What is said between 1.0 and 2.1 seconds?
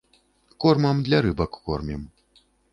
для рыбак кормім.